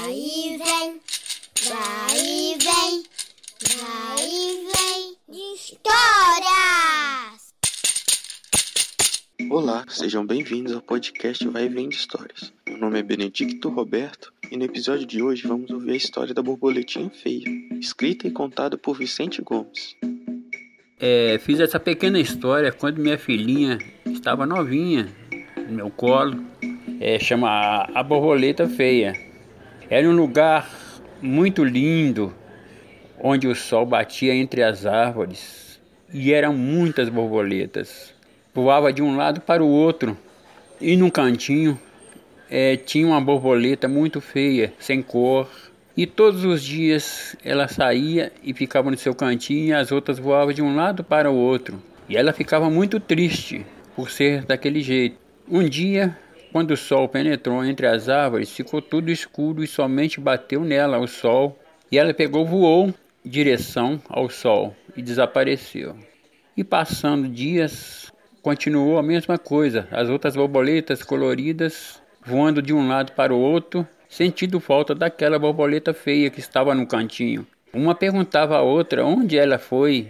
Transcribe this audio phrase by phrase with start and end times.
[0.00, 1.00] Vai e vem,
[1.68, 3.02] vai e vem,
[3.80, 5.16] vai e vem.
[5.54, 7.52] Histórias!
[9.50, 12.52] Olá, sejam bem-vindos ao podcast Vai e Vem de Histórias.
[12.68, 16.42] Meu nome é Benedicto Roberto e no episódio de hoje vamos ouvir a história da
[16.42, 17.42] borboletinha feia,
[17.80, 19.96] escrita e contada por Vicente Gomes.
[21.00, 25.12] É, fiz essa pequena história quando minha filhinha estava novinha
[25.56, 26.40] no meu colo.
[27.00, 29.27] É, chama a, a Borboleta Feia.
[29.90, 30.70] Era um lugar
[31.22, 32.34] muito lindo,
[33.18, 35.80] onde o sol batia entre as árvores
[36.12, 38.12] e eram muitas borboletas.
[38.54, 40.14] Voava de um lado para o outro
[40.78, 41.80] e num cantinho
[42.50, 45.48] é, tinha uma borboleta muito feia, sem cor,
[45.96, 50.52] e todos os dias ela saía e ficava no seu cantinho e as outras voavam
[50.52, 51.82] de um lado para o outro.
[52.10, 53.64] E ela ficava muito triste
[53.96, 55.16] por ser daquele jeito.
[55.48, 56.14] Um dia,
[56.52, 61.06] quando o sol penetrou entre as árvores, ficou tudo escuro e somente bateu nela o
[61.06, 61.58] sol.
[61.90, 62.88] E ela pegou, voou
[63.24, 65.96] em direção ao sol e desapareceu.
[66.56, 69.86] E passando dias, continuou a mesma coisa.
[69.90, 75.92] As outras borboletas coloridas voando de um lado para o outro sentindo falta daquela borboleta
[75.92, 77.46] feia que estava no cantinho.
[77.72, 80.08] Uma perguntava à outra onde ela foi.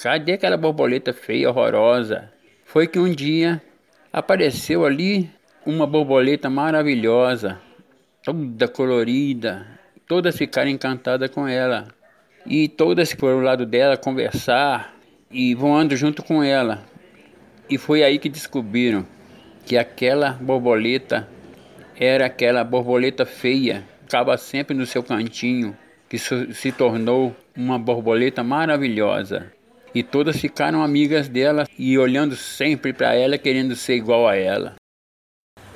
[0.00, 2.32] Cadê aquela borboleta feia, horrorosa?
[2.64, 3.60] Foi que um dia
[4.12, 5.28] apareceu ali
[5.64, 7.60] uma borboleta maravilhosa,
[8.24, 9.66] toda colorida.
[10.06, 11.88] Todas ficaram encantadas com ela.
[12.44, 14.94] E todas foram ao lado dela conversar
[15.30, 16.82] e voando junto com ela.
[17.70, 19.06] E foi aí que descobriram
[19.64, 21.28] que aquela borboleta
[21.96, 25.76] era aquela borboleta feia, ficava sempre no seu cantinho,
[26.08, 29.52] que se tornou uma borboleta maravilhosa.
[29.94, 34.81] E todas ficaram amigas dela e olhando sempre para ela, querendo ser igual a ela.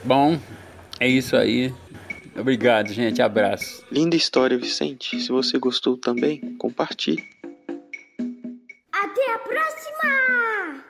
[0.06, 0.38] Bom,
[1.00, 1.74] é isso aí.
[2.38, 3.20] Obrigado, gente.
[3.20, 3.84] Abraço.
[3.90, 5.20] Linda história, Vicente.
[5.20, 7.24] Se você gostou também, compartilhe.
[8.92, 10.84] Até a próxima!